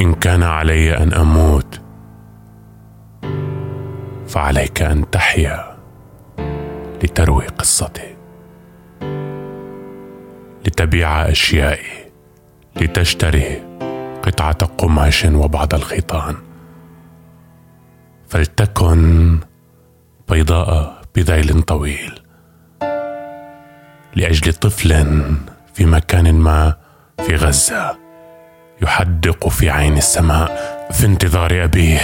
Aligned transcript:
إن 0.00 0.14
كان 0.14 0.42
علي 0.42 0.96
أن 0.96 1.12
أموت 1.14 1.80
فعليك 4.26 4.82
أن 4.82 5.10
تحيا 5.10 5.76
لتروي 7.04 7.46
قصتي 7.46 8.16
لتبيع 10.66 11.30
أشيائي 11.30 12.10
لتشتري 12.76 13.62
قطعة 14.22 14.66
قماش 14.66 15.24
وبعض 15.24 15.74
الخيطان. 15.74 16.36
فلتكن 18.28 19.38
بيضاء 20.30 21.02
بذيل 21.14 21.62
طويل 21.62 22.20
لأجل 24.16 24.52
طفل 24.52 24.90
في 25.74 25.86
مكان 25.86 26.34
ما 26.34 26.76
في 27.26 27.36
غزة. 27.36 28.01
يحدق 28.82 29.48
في 29.48 29.70
عين 29.70 29.96
السماء 29.96 30.46
في 30.90 31.06
انتظار 31.06 31.64
أبيه. 31.64 32.00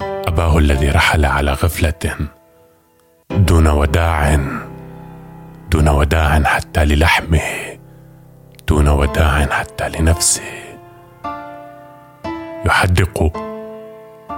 أباه 0.00 0.58
الذي 0.58 0.90
رحل 0.90 1.24
على 1.24 1.52
غفلة 1.52 2.28
دون 3.30 3.66
وداع 3.66 4.40
دون 5.70 5.88
وداع 5.88 6.42
حتى 6.42 6.84
للحمه 6.84 7.40
دون 8.68 8.88
وداع 8.88 9.46
حتى 9.46 9.88
لنفسه. 9.88 10.42
يحدق 12.66 13.32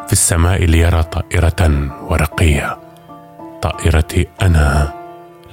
في 0.07 0.13
السماء 0.13 0.65
ليرى 0.65 1.03
طائرة 1.03 1.91
ورقية 2.09 2.79
طائرتي 3.63 4.27
أنا 4.43 4.93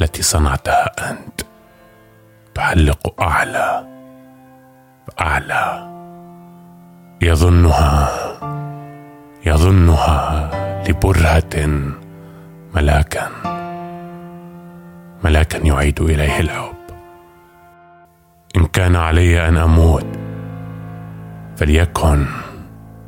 التي 0.01 0.23
صنعتها 0.23 1.11
أنت. 1.11 1.41
تحلق 2.55 3.21
أعلى 3.21 3.96
أعلى. 5.21 5.87
يظنها 7.21 8.09
يظنها 9.45 10.51
لبرهة 10.89 11.67
ملاكا. 12.75 13.29
ملاكا 15.23 15.57
يعيد 15.57 16.01
إليه 16.01 16.39
الحب. 16.39 16.75
إن 18.57 18.65
كان 18.65 18.95
علي 18.95 19.47
أن 19.47 19.57
أموت 19.57 20.05
فليكن 21.57 22.25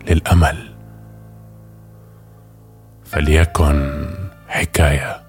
للأمل. 0.10 0.70
فليكن 3.06 4.06
حكاية. 4.48 5.29